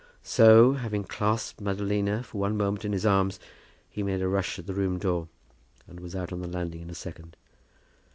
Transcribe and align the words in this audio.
So, 0.23 0.73
having 0.73 1.03
clasped 1.03 1.61
Madalina 1.63 2.23
for 2.25 2.39
one 2.39 2.57
moment 2.57 2.83
in 2.85 2.91
his 2.91 3.05
arms, 3.05 3.39
he 3.87 4.01
made 4.01 4.19
a 4.23 4.27
rush 4.27 4.57
at 4.57 4.65
the 4.65 4.73
room 4.73 4.97
door, 4.97 5.27
and 5.85 5.99
was 5.99 6.15
out 6.15 6.33
on 6.33 6.41
the 6.41 6.47
landing 6.47 6.81
in 6.81 6.89
a 6.89 6.95
second. 6.95 7.37